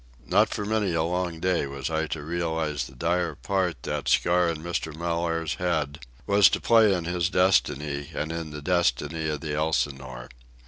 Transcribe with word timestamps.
Not 0.25 0.49
for 0.49 0.65
many 0.65 0.95
a 0.95 1.03
long 1.03 1.39
day 1.39 1.67
was 1.67 1.91
I 1.91 2.07
to 2.07 2.23
realize 2.23 2.87
the 2.87 2.95
dire 2.95 3.35
part 3.35 3.83
that 3.83 4.09
scar 4.09 4.49
in 4.49 4.63
Mr. 4.63 4.95
Mellaire's 4.95 5.53
head 5.61 5.99
was 6.25 6.49
to 6.49 6.59
play 6.59 6.91
in 6.91 7.05
his 7.05 7.29
destiny 7.29 8.09
and 8.11 8.31
in 8.31 8.49
the 8.49 8.63
destiny 8.63 9.29
of 9.29 9.41
the 9.41 9.53
Elsinore. 9.53 10.29